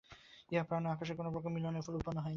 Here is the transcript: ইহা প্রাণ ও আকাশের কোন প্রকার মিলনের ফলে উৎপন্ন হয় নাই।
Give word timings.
ইহা 0.51 0.63
প্রাণ 0.63 0.83
ও 0.85 0.89
আকাশের 0.91 1.15
কোন 1.17 1.27
প্রকার 1.33 1.51
মিলনের 1.51 1.83
ফলে 1.85 1.97
উৎপন্ন 1.97 2.17
হয় 2.17 2.23
নাই। 2.23 2.29